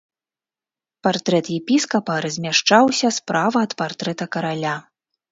Партрэт 1.07 1.49
епіскапа 1.57 2.15
размяшчаўся 2.25 3.11
справа 3.17 3.57
ад 3.69 3.75
партрэта 3.83 4.27
караля. 4.37 4.73